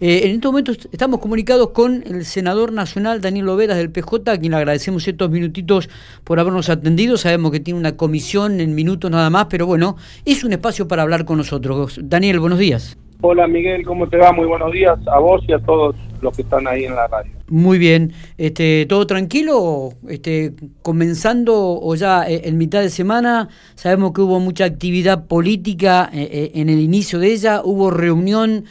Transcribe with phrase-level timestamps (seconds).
[0.00, 4.38] Eh, en este momento estamos comunicados con el senador nacional Daniel Loveras del PJ, a
[4.38, 5.88] quien le agradecemos estos minutitos
[6.24, 7.16] por habernos atendido.
[7.16, 11.02] Sabemos que tiene una comisión en minutos nada más, pero bueno, es un espacio para
[11.02, 12.00] hablar con nosotros.
[12.02, 12.98] Daniel, buenos días.
[13.20, 14.32] Hola Miguel, ¿cómo te va?
[14.32, 17.32] Muy buenos días a vos y a todos los que están ahí en la radio.
[17.48, 19.94] Muy bien, este, ¿todo tranquilo?
[20.08, 20.52] Este,
[20.82, 26.50] comenzando o ya eh, en mitad de semana, sabemos que hubo mucha actividad política eh,
[26.54, 28.64] en el inicio de ella, hubo reunión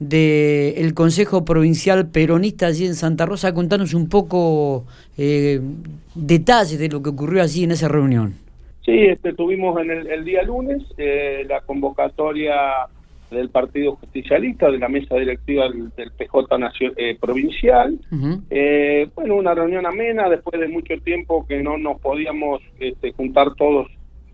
[0.00, 3.54] del Consejo Provincial Peronista allí en Santa Rosa.
[3.54, 4.84] Contanos un poco
[5.16, 8.34] detalles de lo que ocurrió allí en esa reunión.
[8.84, 10.82] Sí, este, tuvimos en el, día lunes
[11.46, 12.88] la convocatoria
[13.30, 16.56] del Partido Justicialista, de la mesa directiva del, PJ
[16.96, 17.98] eh, provincial.
[18.50, 23.54] Eh, bueno, una reunión amena después de mucho tiempo que no nos podíamos este, juntar
[23.54, 23.88] todos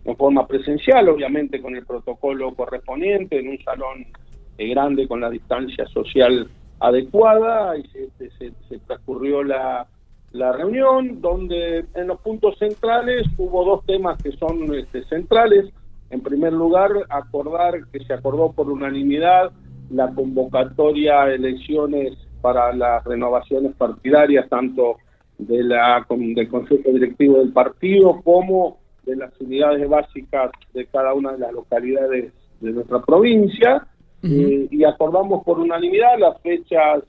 [0.04, 5.30] en forma presencial, obviamente con el protocolo correspondiente, en un salón eh, grande con la
[5.30, 8.30] distancia social adecuada, y se,
[8.68, 9.86] se, transcurrió la,
[10.32, 15.72] la reunión, donde en los puntos centrales hubo dos temas que son este, centrales
[16.10, 19.50] en primer lugar, acordar que se acordó por unanimidad
[19.90, 24.96] la convocatoria a elecciones para las renovaciones partidarias, tanto
[25.38, 31.32] de la, del Consejo Directivo del partido como de las unidades básicas de cada una
[31.32, 33.86] de las localidades de nuestra provincia.
[34.22, 37.02] Eh, y acordamos por unanimidad las fechas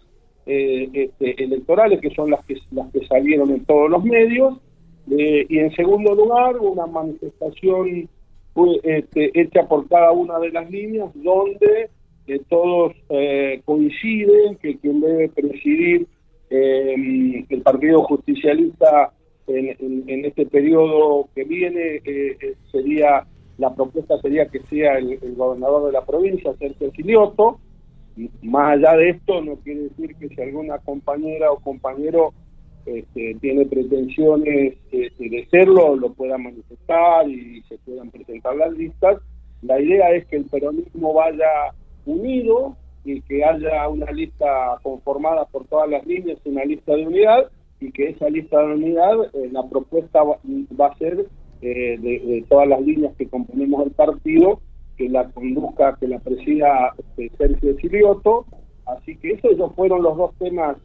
[0.45, 4.57] eh, este, electorales, que son las que, las que salieron en todos los medios.
[5.09, 8.09] Eh, y en segundo lugar, una manifestación
[8.83, 11.89] este, hecha por cada una de las líneas, donde
[12.27, 16.07] eh, todos eh, coinciden que quien debe presidir
[16.49, 19.13] em, el Partido Justicialista
[19.47, 22.01] en, este periodo que viene
[22.69, 23.25] sería
[23.57, 27.59] la propuesta sería que sea el, gobernador de la provincia, Sergio Silioto.
[28.41, 32.33] Más allá de esto, no quiere decir que si alguna compañera o compañero
[32.85, 39.17] este, tiene pretensiones este, de serlo, lo pueda manifestar y se puedan presentar las listas.
[39.61, 41.73] La idea es que el peronismo vaya
[42.05, 47.51] unido y que haya una lista conformada por todas las líneas, una lista de unidad,
[47.79, 51.27] y que esa lista de unidad, eh, la propuesta va, a ser
[51.61, 54.61] eh, de, todas las líneas que componemos el partido,
[54.95, 58.45] que la conduzca, que la presida este, Sergio Silioto.
[58.85, 60.77] Así que esos fueron los dos temas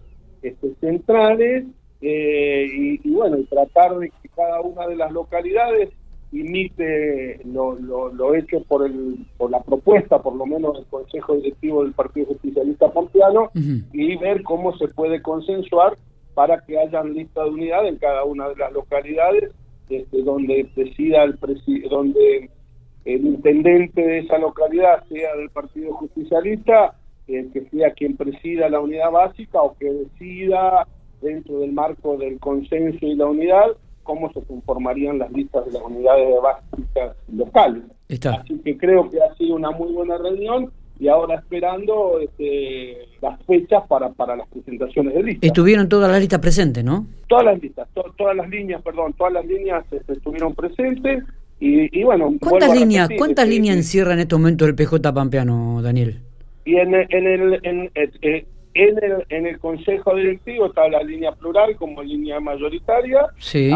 [0.43, 1.67] este, centrales
[2.01, 5.91] eh, y, bueno, y tratar de que cada una de las localidades
[6.33, 11.85] imite lo, lo, hecho por el por la propuesta, por lo menos del Consejo Directivo
[11.85, 15.97] del Partido Justicialista Pontiano, y ver cómo se puede consensuar
[16.35, 19.53] para que haya lista de unidad en cada una de las localidades
[19.97, 21.39] este, donde presida el
[21.89, 22.51] donde
[23.05, 26.95] el intendente de esa localidad sea del Partido Justicialista,
[27.27, 30.87] eh, que sea quien presida la unidad básica o que decida
[31.21, 35.83] dentro del marco del consenso y la unidad, cómo se conformarían las listas de las
[35.83, 37.83] unidades básicas locales.
[38.09, 43.41] Así que creo que ha sido una muy buena reunión y ahora esperando este, las
[43.45, 45.49] fechas para, para las presentaciones de listas.
[45.49, 47.07] Estuvieron todas las listas presentes, ¿no?
[47.27, 51.25] Todas las listas, todas las líneas, perdón, todas las líneas este, estuvieron presentes
[51.59, 52.35] y, bueno...
[52.41, 56.19] ¿Cuántas líneas cuántas líneas encierra en este momento el PJ Pampeano, Daniel?
[56.65, 57.61] Y en, en el...
[57.63, 63.27] En, eh, en el, en el consejo directivo estaba la línea plural como línea mayoritaria.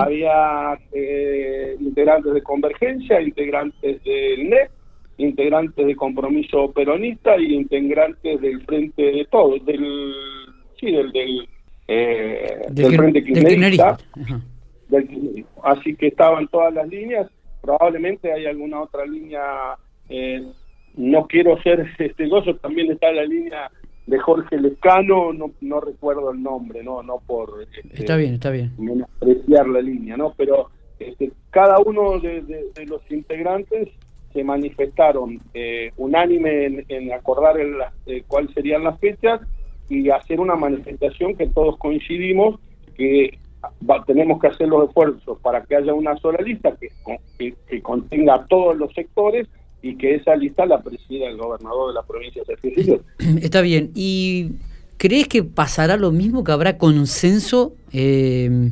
[0.00, 4.70] Había eh, integrantes de Convergencia, integrantes del NEP,
[5.18, 10.12] integrantes de Compromiso Peronista y integrantes del Frente de Todos, del,
[10.78, 11.48] sí, del, del,
[11.88, 13.96] eh, Frente Kirchnerista.
[15.62, 17.28] Así que estaban todas las líneas.
[17.60, 19.42] Probablemente hay alguna otra línea.
[20.08, 20.42] Eh,
[20.96, 23.70] no quiero ser este gozo, también está la línea
[24.06, 28.50] de Jorge Lescano, no, no recuerdo el nombre, no no por este, está bien, está
[28.50, 28.72] bien.
[28.78, 30.32] menospreciar la línea, ¿no?
[30.36, 33.88] Pero este, cada uno de, los integrantes
[34.36, 39.40] se manifestaron eh, unánime en, acordar el, eh, cuáles serían las fechas
[39.88, 42.60] y hacer una manifestación que todos coincidimos
[42.94, 43.38] que
[44.06, 46.90] tenemos que hacer los esfuerzos para que haya una sola lista que,
[47.38, 49.48] que, contenga todos los sectores
[49.80, 53.00] y que esa lista la presida el gobernador de la provincia de Sergio
[53.40, 53.90] Está bien.
[53.94, 54.52] ¿Y
[54.98, 58.70] crees que pasará lo mismo, que habrá consenso eh,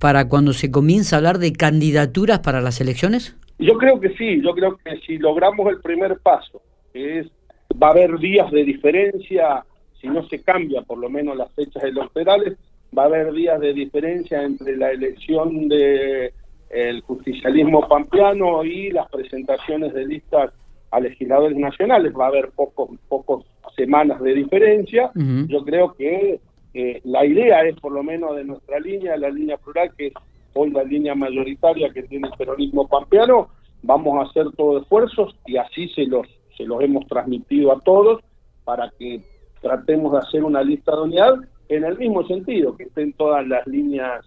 [0.00, 3.36] para cuando se comienza a hablar de candidaturas para las elecciones?
[3.64, 6.60] Yo creo que sí, yo creo que si logramos el primer paso,
[6.92, 7.26] que es,
[7.82, 9.64] va a haber días de diferencia,
[10.00, 12.58] si no se cambia por lo menos las fechas electorales,
[12.96, 16.32] va a haber días de diferencia entre la elección de
[16.68, 20.52] el justicialismo pampeano y las presentaciones de listas
[20.90, 22.12] a legisladores nacionales.
[22.18, 23.46] Va a haber pocos, pocos
[23.76, 25.10] semanas de diferencia.
[25.14, 26.40] Yo creo que
[26.74, 30.14] eh, la idea es, por lo menos de nuestra línea, la línea plural, que es
[30.54, 33.48] hoy la línea mayoritaria que tiene el peronismo pampeano,
[33.82, 38.20] vamos a hacer todos esfuerzos y así se los, se los hemos transmitido a todos
[38.64, 39.20] para que
[39.60, 41.34] tratemos de hacer una lista de unidad
[41.68, 44.24] en el mismo sentido, que estén todas las líneas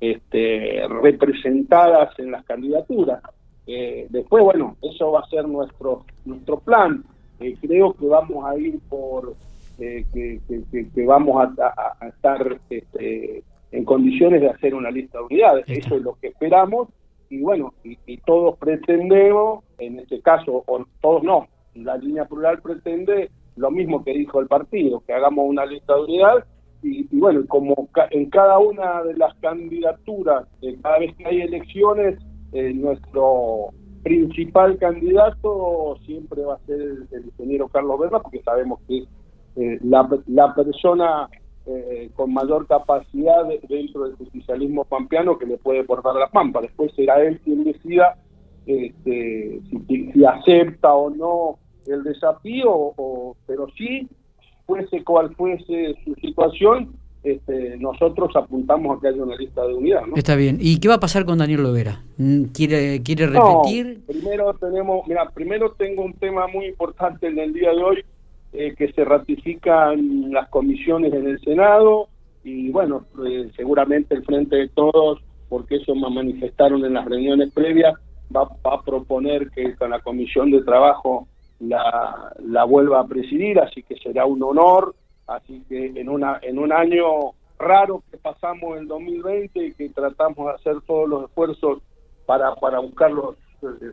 [0.00, 3.22] este, representadas en las candidaturas.
[3.66, 7.04] Eh, después, bueno, eso va a ser nuestro, nuestro plan.
[7.38, 9.34] Eh, creo que vamos a ir por,
[9.78, 15.64] eh, que, vamos a, estar este, en condiciones de hacer una lista de unidades.
[15.68, 16.88] Eso es lo que esperamos.
[17.28, 23.30] Y bueno, y, todos pretendemos, en este caso, o todos no, la línea plural pretende
[23.56, 26.44] lo mismo que dijo el partido, que hagamos una lista de unidades
[26.82, 32.18] y, bueno, como en cada una de las candidaturas, eh, cada vez que hay elecciones,
[32.52, 33.68] eh, nuestro
[34.02, 39.08] principal candidato siempre va a ser el, ingeniero Carlos Berna, porque sabemos que es
[39.56, 41.28] eh, la, la, persona
[42.14, 46.60] con mayor capacidad dentro del justicialismo pampeano que le puede portar la pampa.
[46.60, 48.16] Después será él quien decida
[48.66, 54.08] este, si, acepta o no el desafío, o, pero sí
[54.66, 56.92] fuese cual fuese su situación,
[57.24, 60.02] este, nosotros apuntamos a que haya una lista de unidad.
[60.14, 60.58] Está bien.
[60.60, 62.02] ¿Y qué va a pasar con Daniel Lovera?
[62.16, 64.00] Mm, ¿Quiere, quiere repetir?
[64.06, 68.04] primero tenemos, mira, primero tengo un tema muy importante en el día de hoy,
[68.52, 72.08] eh, que se ratifican las comisiones en el Senado
[72.42, 77.52] y bueno, eh, seguramente el Frente de Todos, porque eso me manifestaron en las reuniones
[77.52, 77.94] previas,
[78.34, 81.28] va, va a proponer que con la Comisión de Trabajo
[81.60, 84.94] la, la vuelva a presidir, así que será un honor,
[85.26, 90.46] así que en, una, en un año raro que pasamos en 2020 y que tratamos
[90.46, 91.82] de hacer todos los esfuerzos
[92.26, 93.36] para, para buscarlos,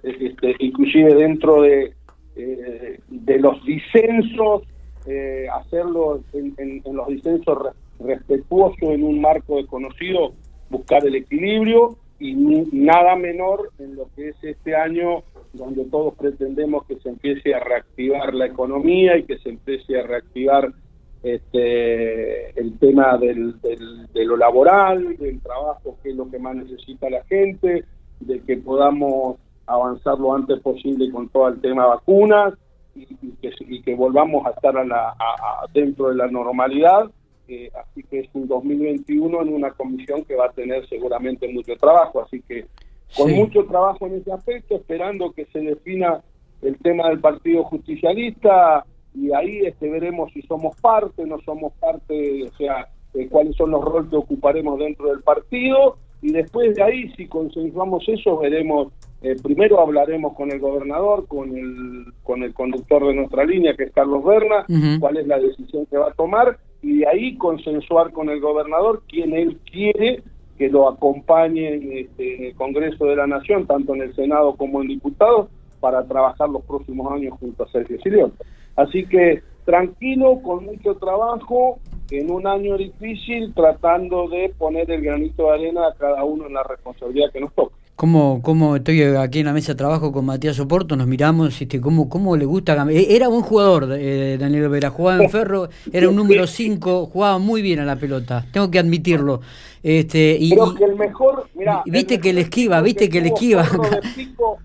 [0.04, 1.94] este, inclusive dentro de,
[2.38, 4.64] eh, de los disensos,
[5.08, 7.58] eh, hacerlo en, los disensos
[8.00, 10.34] respetuosos en un marco desconocido,
[10.70, 15.24] buscar el equilibrio y nada menor en lo que es este año
[15.54, 20.04] donde todos pretendemos que se empiece a reactivar la economía y que se empiece a
[20.04, 20.72] reactivar
[21.24, 27.10] este, el tema del, de lo laboral, del trabajo, que es lo que más necesita
[27.10, 27.86] la gente,
[28.20, 29.38] de que podamos
[29.68, 32.54] avanzar lo antes posible con todo el tema vacunas
[32.96, 33.06] y,
[33.42, 35.16] que, y que, volvamos a estar a la,
[35.74, 37.12] dentro de la normalidad.
[37.48, 41.76] Eh, así que es un 2021 en una comisión que va a tener seguramente mucho
[41.76, 42.22] trabajo.
[42.22, 42.66] Así que
[43.16, 46.22] con mucho trabajo en ese aspecto, esperando que se defina
[46.62, 52.44] el tema del Partido Justicialista y ahí este, veremos si somos parte, no somos parte,
[52.44, 52.88] o sea,
[53.30, 58.08] cuáles son los roles que ocuparemos dentro del partido y después de ahí, si consensuamos
[58.08, 58.92] eso, veremos,
[59.22, 63.86] eh, primero hablaremos con el gobernador, con el, con el conductor de nuestra línea, que
[63.86, 64.66] es Carlos Berna,
[65.00, 69.02] cuál es la decisión que va a tomar y de ahí consensuar con el gobernador
[69.08, 70.22] quién él quiere
[70.58, 74.82] que lo acompañen este, en el Congreso de la Nación, tanto en el Senado como
[74.82, 75.50] en diputados,
[75.80, 78.34] para trabajar los próximos años junto a Sergio Silión.
[78.76, 81.80] Así que tranquilo, con mucho trabajo,
[82.10, 86.54] en un año difícil, tratando de poner el granito de arena a cada uno en
[86.54, 87.76] la responsabilidad que nos toca.
[87.98, 90.96] ¿Cómo, cómo estoy aquí en la mesa de trabajo con Matías Oporto?
[90.96, 92.86] Nos miramos, este, cómo, cómo le gusta.
[92.92, 97.40] Eh, era un jugador, eh, Daniel Vera, jugaba en Ferro, era un número 5, jugaba
[97.40, 99.42] muy bien a la pelota, tengo que admitirlo.
[99.82, 101.50] Este, y, Creo que el mejor,
[101.88, 103.64] viste que le esquiva, viste que le esquiva.
[103.64, 104.60] Ferro de Pico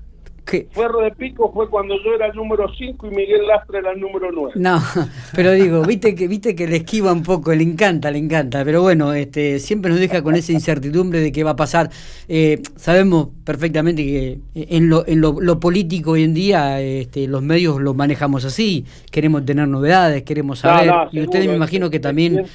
[1.52, 4.52] fue cuando yo era el número 5 y Miguel Lastra era el número 9.
[4.56, 4.78] No,
[5.34, 8.82] pero digo, viste que viste que le esquiva un poco, le encanta, le encanta, pero
[8.82, 11.90] bueno, este siempre nos deja con esa incertidumbre de qué va a pasar.
[12.28, 17.80] Eh, sabemos perfectamente que en lo, en lo, político hoy en día este, los medios
[17.80, 22.46] lo manejamos así, queremos tener novedades, queremos saber, y ustedes me imagino que también...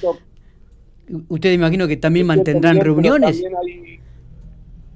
[1.29, 3.41] ustedes me imagino que también mantendrán reuniones.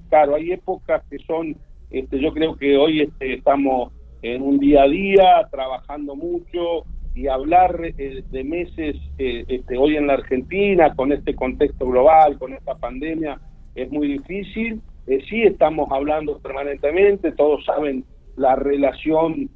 [0.09, 1.55] claro, hay épocas que son
[1.91, 7.27] este, yo creo que hoy este, estamos en un día a día, trabajando mucho y
[7.27, 12.53] hablar eh, de meses eh, este, hoy en la Argentina, con este contexto global, con
[12.53, 13.39] esta pandemia,
[13.75, 14.81] es muy difícil.
[15.07, 18.05] Eh, sí estamos hablando permanentemente, todos saben
[18.37, 19.49] la relación,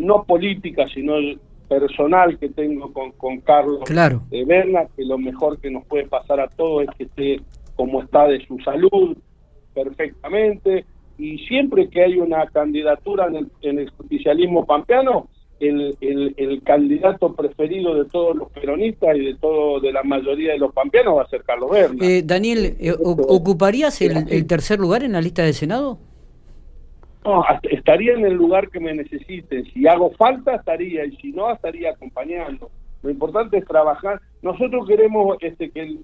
[0.00, 1.14] no política, sino
[1.66, 4.22] personal que tengo con, con Carlos claro.
[4.30, 7.40] Berna, que lo mejor que nos puede pasar a todos es que esté
[7.76, 9.16] como está de su salud
[9.74, 10.84] perfectamente,
[11.20, 15.28] y siempre que hay una candidatura en el, en el justicialismo pampeano,
[15.60, 20.58] el, el, candidato preferido de todos los peronistas y de todo de la mayoría de
[20.58, 21.98] los pampeanos va a ser Carlos Berna.
[22.06, 25.98] Eh, Daniel, eh, ¿ocuparías el, tercer lugar en la lista de Senado?
[27.24, 29.66] No, estaría en el lugar que me necesiten.
[29.66, 32.70] Si hago falta, estaría, y si no, estaría acompañando.
[33.02, 34.20] Lo importante es trabajar.
[34.40, 35.98] Nosotros queremos este que,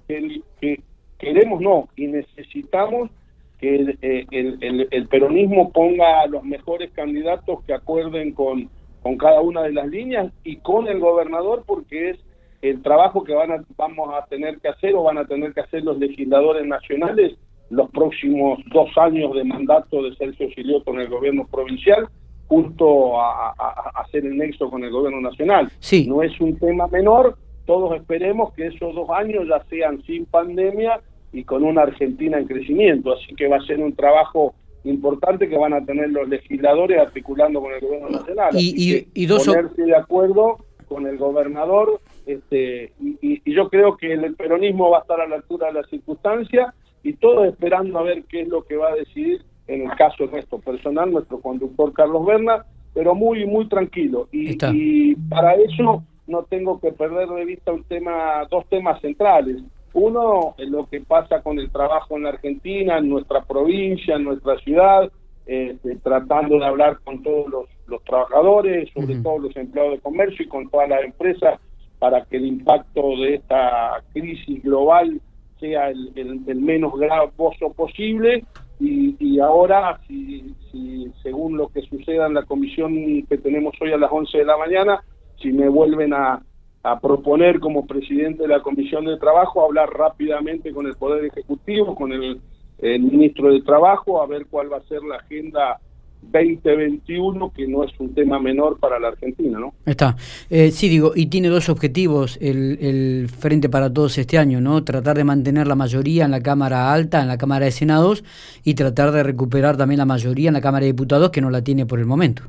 [0.61, 0.81] que,
[1.19, 3.11] queremos no y necesitamos
[3.59, 8.69] que el, eh, el, el, peronismo ponga los mejores candidatos que acuerden con,
[9.03, 12.19] con cada una de las líneas y con el gobernador porque es
[12.63, 15.61] el trabajo que van a, vamos a tener que hacer o van a tener que
[15.61, 17.37] hacer los legisladores nacionales
[17.71, 22.09] los próximos dos años de mandato de Sergio Silioto en el gobierno provincial
[22.47, 23.55] junto a,
[23.97, 25.71] hacer el nexo con el gobierno nacional.
[25.81, 26.07] Sí.
[26.07, 31.01] No es un tema menor, todos esperemos que esos dos años ya sean sin pandemia
[31.33, 34.55] y con una Argentina en crecimiento, así que va a ser un trabajo
[34.85, 38.51] importante que van a tener los legisladores articulando con el gobierno nacional.
[38.55, 44.35] Y, y, ponerse de acuerdo con el gobernador, este, y, y yo creo que el
[44.37, 48.25] peronismo va a estar a la altura de las circunstancias y todos esperando a ver
[48.29, 52.25] qué es lo que va a decidir en el caso nuestro personal, nuestro conductor Carlos
[52.25, 52.65] Berna,
[52.95, 54.29] pero muy, muy tranquilo.
[54.33, 59.63] Y, y, para eso no tengo que perder de vista un tema, dos temas centrales.
[59.93, 64.59] Uno, lo que pasa con el trabajo en la Argentina, en nuestra provincia, en nuestra
[64.59, 65.11] ciudad,
[65.47, 70.45] este, tratando de hablar con todos los, los trabajadores, sobre todo los empleados de comercio
[70.45, 71.61] y con todas las empresas
[71.99, 75.21] para que el impacto de esta crisis global
[75.61, 78.45] sea el, el, menos gravoso posible.
[78.79, 82.93] Y, y ahora, si, si, según lo que suceda en la comisión
[83.27, 85.03] que tenemos hoy a las 11 de la mañana,
[85.41, 86.43] si me vuelven a,
[86.87, 91.97] a proponer como presidente de la Comisión de Trabajo, hablar rápidamente con el Poder Ejecutivo,
[91.97, 92.41] con el,
[92.79, 95.81] el ministro de Trabajo, a ver cuál va a ser la agenda
[96.23, 99.75] 2021, que no es un tema menor para la Argentina, ¿no?
[99.85, 100.15] Está.
[100.49, 104.85] Eh, sí, digo, y tiene dos objetivos el, el, Frente para Todos este año, ¿no?
[104.85, 108.23] Tratar de mantener la mayoría en la Cámara Alta, en la Cámara de Senados,
[108.63, 111.63] y tratar de recuperar también la mayoría en la Cámara de Diputados, que no la
[111.63, 112.45] tiene por el momento.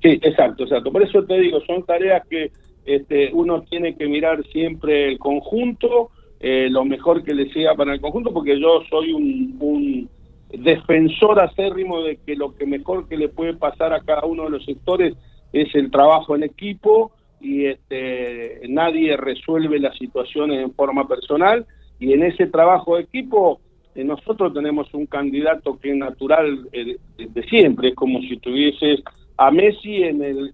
[0.00, 0.90] Sí, exacto, exacto.
[0.90, 2.50] Por eso te digo, son tareas que
[2.86, 7.92] este, uno tiene que mirar siempre el conjunto, eh, lo mejor que le sea para
[7.92, 10.08] el conjunto, porque yo soy un,
[10.48, 14.50] defensor acérrimo de que lo que mejor que le puede pasar a cada uno de
[14.50, 15.14] los sectores
[15.52, 21.66] es el trabajo en equipo y este, nadie resuelve las situaciones en forma personal.
[21.98, 23.60] Y en ese trabajo de equipo
[23.96, 29.02] eh, nosotros tenemos un candidato que es natural eh, de, siempre, es como si tuvieses
[29.36, 30.52] a Messi en el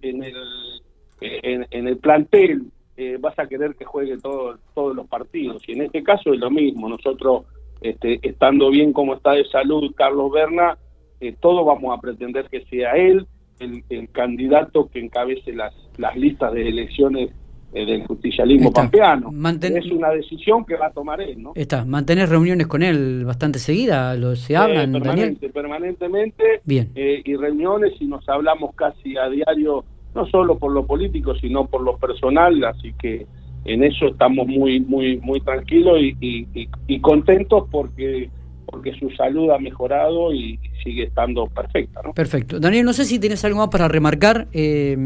[1.23, 2.63] en, el plantel,
[2.97, 6.39] eh, vas a querer que juegue todo, todos los partidos y en este caso es
[6.39, 7.45] lo mismo, nosotros
[7.81, 10.77] este, estando bien como está de salud Carlos Berna,
[11.19, 13.25] eh, todos vamos a pretender que sea él
[13.59, 17.31] el, candidato que encabece las, las listas de elecciones
[17.75, 19.31] eh, del justicialismo pampeano.
[19.61, 21.53] es una decisión que va a tomar él, ¿no?
[21.55, 26.91] Está, mantener reuniones con él bastante seguidas, lo, se hablan, permanente, Permanentemente, Bien.
[26.93, 29.83] Eh, y reuniones y nos hablamos casi a diario,
[30.15, 33.25] no solo por lo político, sino por lo personal, así que
[33.65, 36.47] en eso estamos muy muy muy tranquilos y,
[36.87, 38.29] y, contentos porque
[38.65, 42.01] porque su salud ha mejorado y sigue estando perfecta.
[42.03, 42.13] ¿no?
[42.13, 42.59] Perfecto.
[42.59, 44.47] Daniel, no sé si tienes algo más para remarcar.
[44.51, 44.97] Eh,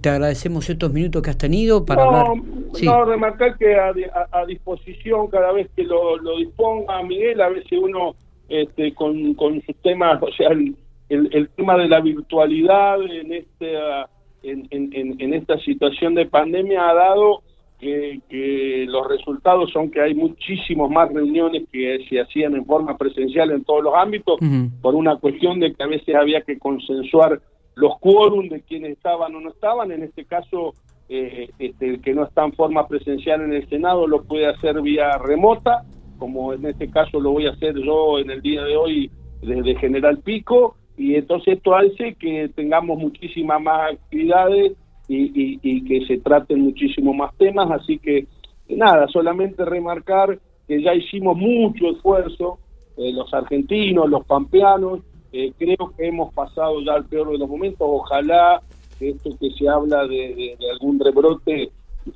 [0.00, 2.26] te agradecemos estos minutos que has tenido para hablar.
[2.82, 3.92] No, remarcar que a,
[4.32, 8.14] a, disposición cada vez que lo, lo, disponga Miguel, a veces uno
[8.48, 10.50] este, con, con sus temas, o sea,
[11.08, 13.76] el, el, tema de la virtualidad en, este,
[14.42, 17.42] en, en, en esta situación de pandemia ha dado
[17.78, 23.50] que, los resultados son que hay muchísimos más reuniones que se hacían en forma presencial
[23.50, 24.38] en todos los ámbitos,
[24.80, 27.40] por una cuestión de que a veces había que consensuar
[27.74, 29.92] los quórum de quienes estaban o no estaban.
[29.92, 30.74] En este caso,
[31.08, 34.80] eh, este, el que no está en forma presencial en el Senado lo puede hacer
[34.80, 35.84] vía remota,
[36.18, 39.10] como en este caso lo voy a hacer yo en el día de hoy
[39.42, 44.72] desde General Pico, y entonces esto hace que tengamos muchísimas más actividades
[45.08, 48.26] y, y, que se traten muchísimo más temas, así que
[48.68, 52.58] nada, solamente remarcar que ya hicimos mucho esfuerzo,
[52.96, 55.00] eh, los argentinos, los pampeanos,
[55.32, 58.62] eh, creo que hemos pasado ya el peor de los momentos, ojalá
[59.00, 61.70] esto que se habla de, algún rebrote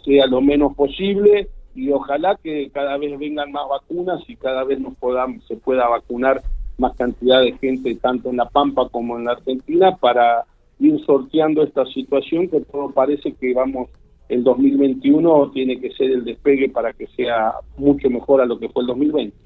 [0.05, 4.81] sea lo menos posible y ojalá que cada vez vengan más vacunas y cada vez
[4.81, 6.43] nos podamos, se pueda vacunar
[6.81, 10.45] más cantidad de gente tanto en La Pampa como en la Argentina para
[10.81, 13.89] ir sorteando esta situación que todo parece que vamos
[14.31, 18.69] el 2021 tiene que ser el despegue para que sea mucho mejor a lo que
[18.69, 19.37] fue el 2020.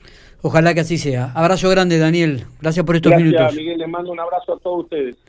[0.42, 1.32] Ojalá que así sea.
[1.34, 2.44] Abrazo grande, Daniel.
[2.60, 3.40] Gracias por estos minutos.
[3.40, 3.78] Gracias, Miguel.
[3.78, 5.16] Les mando un abrazo a todos ustedes.